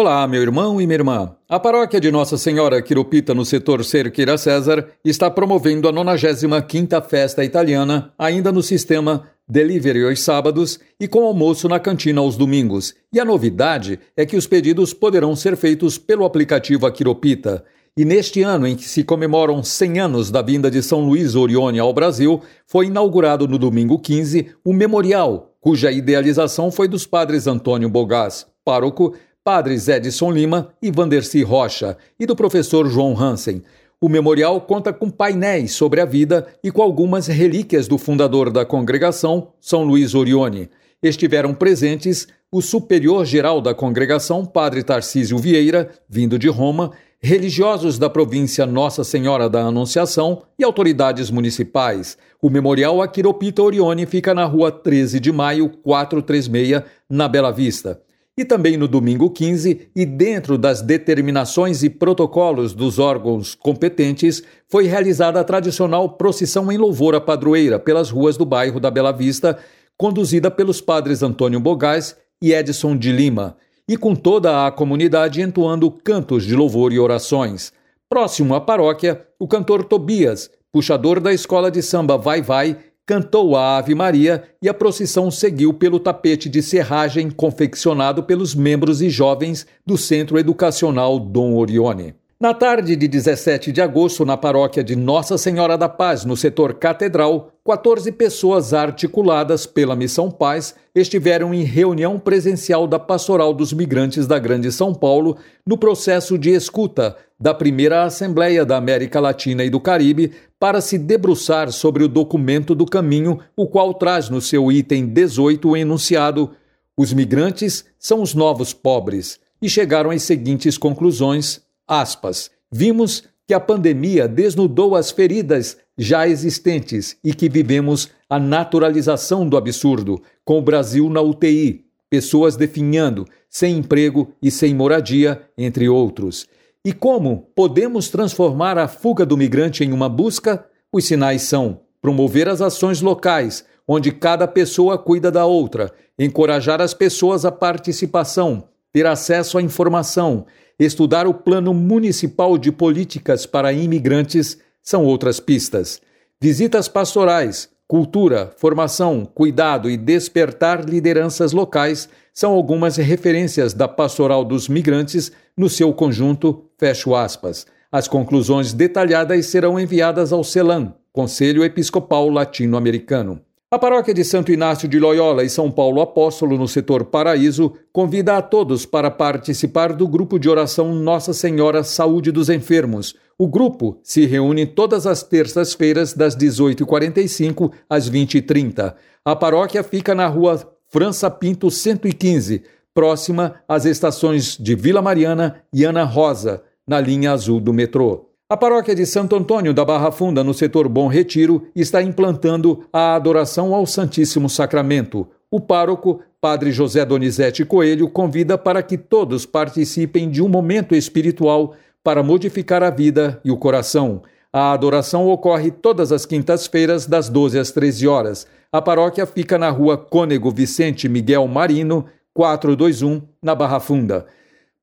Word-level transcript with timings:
Olá, 0.00 0.24
meu 0.28 0.40
irmão 0.40 0.80
e 0.80 0.86
minha 0.86 0.96
irmã. 0.96 1.34
A 1.48 1.58
paróquia 1.58 2.00
de 2.00 2.08
Nossa 2.08 2.38
Senhora 2.38 2.80
Quiropita, 2.80 3.34
no 3.34 3.44
setor 3.44 3.84
Cerqueira 3.84 4.38
César, 4.38 4.86
está 5.04 5.28
promovendo 5.28 5.88
a 5.88 5.92
95ª 5.92 7.02
Festa 7.02 7.44
Italiana, 7.44 8.12
ainda 8.16 8.52
no 8.52 8.62
sistema 8.62 9.24
delivery 9.48 10.04
aos 10.04 10.20
sábados 10.20 10.78
e 11.00 11.08
com 11.08 11.24
almoço 11.24 11.68
na 11.68 11.80
cantina 11.80 12.20
aos 12.20 12.36
domingos. 12.36 12.94
E 13.12 13.18
a 13.18 13.24
novidade 13.24 13.98
é 14.16 14.24
que 14.24 14.36
os 14.36 14.46
pedidos 14.46 14.94
poderão 14.94 15.34
ser 15.34 15.56
feitos 15.56 15.98
pelo 15.98 16.24
aplicativo 16.24 16.86
Aquiropita. 16.86 17.64
E 17.96 18.04
neste 18.04 18.40
ano 18.44 18.68
em 18.68 18.76
que 18.76 18.88
se 18.88 19.02
comemoram 19.02 19.64
100 19.64 19.98
anos 19.98 20.30
da 20.30 20.42
vinda 20.42 20.70
de 20.70 20.80
São 20.80 21.00
Luís 21.00 21.34
Orione 21.34 21.80
ao 21.80 21.92
Brasil, 21.92 22.40
foi 22.68 22.86
inaugurado 22.86 23.48
no 23.48 23.58
domingo 23.58 23.98
15 23.98 24.46
o 24.64 24.72
memorial, 24.72 25.56
cuja 25.60 25.90
idealização 25.90 26.70
foi 26.70 26.86
dos 26.86 27.04
padres 27.04 27.48
Antônio 27.48 27.88
Bogás, 27.88 28.46
pároco, 28.64 29.14
padres 29.48 29.88
Edson 29.88 30.30
Lima 30.30 30.74
e 30.82 30.90
Vanderci 30.90 31.42
Rocha, 31.42 31.96
e 32.20 32.26
do 32.26 32.36
professor 32.36 32.86
João 32.86 33.18
Hansen. 33.18 33.62
O 33.98 34.06
memorial 34.06 34.60
conta 34.60 34.92
com 34.92 35.08
painéis 35.08 35.72
sobre 35.72 36.02
a 36.02 36.04
vida 36.04 36.46
e 36.62 36.70
com 36.70 36.82
algumas 36.82 37.28
relíquias 37.28 37.88
do 37.88 37.96
fundador 37.96 38.50
da 38.50 38.66
congregação, 38.66 39.48
São 39.58 39.84
Luís 39.84 40.14
Orione. 40.14 40.68
Estiveram 41.02 41.54
presentes 41.54 42.28
o 42.52 42.60
superior 42.60 43.24
geral 43.24 43.62
da 43.62 43.74
congregação, 43.74 44.44
Padre 44.44 44.82
Tarcísio 44.82 45.38
Vieira, 45.38 45.92
vindo 46.06 46.38
de 46.38 46.48
Roma, 46.48 46.90
religiosos 47.18 47.98
da 47.98 48.10
província 48.10 48.66
Nossa 48.66 49.02
Senhora 49.02 49.48
da 49.48 49.62
Anunciação 49.62 50.42
e 50.58 50.62
autoridades 50.62 51.30
municipais. 51.30 52.18
O 52.42 52.50
memorial 52.50 53.00
Aquiropita 53.00 53.62
Orione 53.62 54.04
fica 54.04 54.34
na 54.34 54.44
rua 54.44 54.70
13 54.70 55.18
de 55.18 55.32
maio, 55.32 55.70
436, 55.70 56.82
na 57.08 57.26
Bela 57.26 57.50
Vista. 57.50 57.98
E 58.38 58.44
também 58.44 58.76
no 58.76 58.86
domingo 58.86 59.28
15, 59.30 59.90
e 59.96 60.06
dentro 60.06 60.56
das 60.56 60.80
determinações 60.80 61.82
e 61.82 61.90
protocolos 61.90 62.72
dos 62.72 63.00
órgãos 63.00 63.56
competentes, 63.56 64.44
foi 64.68 64.86
realizada 64.86 65.40
a 65.40 65.44
tradicional 65.44 66.10
procissão 66.10 66.70
em 66.70 66.78
louvor 66.78 67.16
à 67.16 67.20
padroeira 67.20 67.80
pelas 67.80 68.10
ruas 68.10 68.36
do 68.36 68.46
bairro 68.46 68.78
da 68.78 68.92
Bela 68.92 69.10
Vista, 69.10 69.58
conduzida 69.96 70.52
pelos 70.52 70.80
padres 70.80 71.20
Antônio 71.20 71.58
Bogás 71.58 72.16
e 72.40 72.52
Edson 72.52 72.96
de 72.96 73.10
Lima, 73.10 73.56
e 73.88 73.96
com 73.96 74.14
toda 74.14 74.68
a 74.68 74.70
comunidade 74.70 75.42
entoando 75.42 75.90
cantos 75.90 76.44
de 76.44 76.54
louvor 76.54 76.92
e 76.92 76.98
orações. 77.00 77.72
Próximo 78.08 78.54
à 78.54 78.60
paróquia, 78.60 79.20
o 79.36 79.48
cantor 79.48 79.82
Tobias, 79.82 80.48
puxador 80.72 81.18
da 81.18 81.32
escola 81.32 81.72
de 81.72 81.82
samba 81.82 82.16
Vai 82.16 82.40
Vai, 82.40 82.76
cantou 83.08 83.56
a 83.56 83.78
Ave 83.78 83.94
Maria 83.94 84.44
e 84.60 84.68
a 84.68 84.74
procissão 84.74 85.30
seguiu 85.30 85.72
pelo 85.72 85.98
tapete 85.98 86.46
de 86.46 86.62
serragem 86.62 87.30
confeccionado 87.30 88.22
pelos 88.22 88.54
membros 88.54 89.00
e 89.00 89.08
jovens 89.08 89.66
do 89.86 89.96
Centro 89.96 90.38
Educacional 90.38 91.18
Dom 91.18 91.54
Orione. 91.54 92.14
Na 92.40 92.54
tarde 92.54 92.94
de 92.94 93.08
17 93.08 93.72
de 93.72 93.82
agosto, 93.82 94.24
na 94.24 94.36
paróquia 94.36 94.84
de 94.84 94.94
Nossa 94.94 95.36
Senhora 95.36 95.76
da 95.76 95.88
Paz, 95.88 96.24
no 96.24 96.36
setor 96.36 96.74
Catedral, 96.74 97.50
14 97.66 98.12
pessoas 98.12 98.72
articuladas 98.72 99.66
pela 99.66 99.96
Missão 99.96 100.30
Paz 100.30 100.72
estiveram 100.94 101.52
em 101.52 101.64
reunião 101.64 102.16
presencial 102.16 102.86
da 102.86 102.96
Pastoral 102.96 103.52
dos 103.52 103.72
Migrantes 103.72 104.24
da 104.24 104.38
Grande 104.38 104.70
São 104.70 104.94
Paulo 104.94 105.36
no 105.66 105.76
processo 105.76 106.38
de 106.38 106.50
escuta 106.50 107.16
da 107.40 107.52
primeira 107.52 108.04
Assembleia 108.04 108.64
da 108.64 108.76
América 108.76 109.18
Latina 109.18 109.64
e 109.64 109.70
do 109.70 109.80
Caribe 109.80 110.30
para 110.60 110.80
se 110.80 110.96
debruçar 110.96 111.72
sobre 111.72 112.04
o 112.04 112.08
documento 112.08 112.72
do 112.72 112.86
caminho, 112.86 113.40
o 113.56 113.66
qual 113.66 113.92
traz 113.92 114.28
no 114.28 114.40
seu 114.40 114.70
item 114.70 115.08
18 115.08 115.70
o 115.70 115.76
enunciado: 115.76 116.52
Os 116.96 117.12
migrantes 117.12 117.84
são 117.98 118.22
os 118.22 118.32
novos 118.32 118.72
pobres, 118.72 119.40
e 119.60 119.68
chegaram 119.68 120.12
às 120.12 120.22
seguintes 120.22 120.78
conclusões 120.78 121.66
Aspas, 121.88 122.50
vimos 122.70 123.24
que 123.46 123.54
a 123.54 123.60
pandemia 123.60 124.28
desnudou 124.28 124.94
as 124.94 125.10
feridas 125.10 125.78
já 125.96 126.28
existentes 126.28 127.16
e 127.24 127.32
que 127.32 127.48
vivemos 127.48 128.10
a 128.28 128.38
naturalização 128.38 129.48
do 129.48 129.56
absurdo, 129.56 130.22
com 130.44 130.58
o 130.58 130.62
Brasil 130.62 131.08
na 131.08 131.22
UTI, 131.22 131.86
pessoas 132.10 132.56
definhando, 132.56 133.26
sem 133.48 133.78
emprego 133.78 134.34
e 134.42 134.50
sem 134.50 134.74
moradia, 134.74 135.42
entre 135.56 135.88
outros. 135.88 136.46
E 136.84 136.92
como 136.92 137.48
podemos 137.56 138.10
transformar 138.10 138.76
a 138.76 138.86
fuga 138.86 139.24
do 139.24 139.36
migrante 139.36 139.82
em 139.82 139.92
uma 139.92 140.10
busca? 140.10 140.66
Os 140.92 141.06
sinais 141.06 141.42
são 141.42 141.80
promover 142.02 142.48
as 142.48 142.60
ações 142.60 143.00
locais, 143.00 143.64
onde 143.86 144.12
cada 144.12 144.46
pessoa 144.46 144.98
cuida 144.98 145.30
da 145.30 145.46
outra, 145.46 145.90
encorajar 146.18 146.82
as 146.82 146.92
pessoas 146.92 147.46
à 147.46 147.50
participação, 147.50 148.68
ter 148.98 149.06
acesso 149.06 149.56
à 149.56 149.62
informação, 149.62 150.44
estudar 150.76 151.28
o 151.28 151.32
Plano 151.32 151.72
Municipal 151.72 152.58
de 152.58 152.72
Políticas 152.72 153.46
para 153.46 153.72
Imigrantes 153.72 154.58
são 154.82 155.04
outras 155.04 155.38
pistas. 155.38 156.00
Visitas 156.40 156.88
pastorais, 156.88 157.68
cultura, 157.86 158.50
formação, 158.56 159.24
cuidado 159.24 159.88
e 159.88 159.96
despertar 159.96 160.84
lideranças 160.84 161.52
locais 161.52 162.08
são 162.34 162.52
algumas 162.52 162.96
referências 162.96 163.72
da 163.72 163.86
Pastoral 163.86 164.44
dos 164.44 164.68
Migrantes 164.68 165.30
no 165.56 165.68
seu 165.68 165.92
conjunto, 165.92 166.64
fecho 166.76 167.14
aspas. 167.14 167.68
As 167.92 168.08
conclusões 168.08 168.72
detalhadas 168.72 169.46
serão 169.46 169.78
enviadas 169.78 170.32
ao 170.32 170.42
CELAM, 170.42 170.92
Conselho 171.12 171.62
Episcopal 171.62 172.28
Latino-Americano. 172.28 173.40
A 173.70 173.78
paróquia 173.78 174.14
de 174.14 174.24
Santo 174.24 174.50
Inácio 174.50 174.88
de 174.88 174.98
Loyola 174.98 175.44
e 175.44 175.50
São 175.50 175.70
Paulo 175.70 176.00
Apóstolo, 176.00 176.56
no 176.56 176.66
setor 176.66 177.04
Paraíso, 177.04 177.74
convida 177.92 178.38
a 178.38 178.40
todos 178.40 178.86
para 178.86 179.10
participar 179.10 179.92
do 179.92 180.08
grupo 180.08 180.38
de 180.38 180.48
oração 180.48 180.94
Nossa 180.94 181.34
Senhora 181.34 181.84
Saúde 181.84 182.32
dos 182.32 182.48
Enfermos. 182.48 183.14
O 183.36 183.46
grupo 183.46 184.00
se 184.02 184.24
reúne 184.24 184.64
todas 184.64 185.06
as 185.06 185.22
terças-feiras, 185.22 186.14
das 186.14 186.34
18h45 186.34 187.70
às 187.90 188.10
20h30. 188.10 188.94
A 189.22 189.36
paróquia 189.36 189.82
fica 189.82 190.14
na 190.14 190.26
rua 190.26 190.74
França 190.88 191.30
Pinto 191.30 191.70
115, 191.70 192.62
próxima 192.94 193.56
às 193.68 193.84
estações 193.84 194.56
de 194.56 194.74
Vila 194.74 195.02
Mariana 195.02 195.62
e 195.70 195.84
Ana 195.84 196.04
Rosa, 196.04 196.62
na 196.86 196.98
linha 197.02 197.32
azul 197.32 197.60
do 197.60 197.74
metrô. 197.74 198.27
A 198.50 198.56
paróquia 198.56 198.94
de 198.94 199.04
Santo 199.04 199.36
Antônio 199.36 199.74
da 199.74 199.84
Barra 199.84 200.10
Funda, 200.10 200.42
no 200.42 200.54
setor 200.54 200.88
Bom 200.88 201.06
Retiro, 201.06 201.66
está 201.76 202.02
implantando 202.02 202.82
a 202.90 203.14
adoração 203.14 203.74
ao 203.74 203.84
Santíssimo 203.84 204.48
Sacramento. 204.48 205.28
O 205.50 205.60
pároco, 205.60 206.22
Padre 206.40 206.72
José 206.72 207.04
Donizete 207.04 207.62
Coelho, 207.62 208.08
convida 208.08 208.56
para 208.56 208.82
que 208.82 208.96
todos 208.96 209.44
participem 209.44 210.30
de 210.30 210.40
um 210.42 210.48
momento 210.48 210.94
espiritual 210.94 211.74
para 212.02 212.22
modificar 212.22 212.82
a 212.82 212.88
vida 212.88 213.38
e 213.44 213.50
o 213.50 213.56
coração. 213.58 214.22
A 214.50 214.72
adoração 214.72 215.28
ocorre 215.28 215.70
todas 215.70 216.10
as 216.10 216.24
quintas-feiras, 216.24 217.04
das 217.04 217.28
12 217.28 217.58
às 217.58 217.70
13 217.70 218.08
horas. 218.08 218.46
A 218.72 218.80
paróquia 218.80 219.26
fica 219.26 219.58
na 219.58 219.68
rua 219.68 219.98
Cônego 219.98 220.50
Vicente 220.50 221.06
Miguel 221.06 221.46
Marino, 221.46 222.06
421, 222.32 223.20
na 223.42 223.54
Barra 223.54 223.78
Funda. 223.78 224.26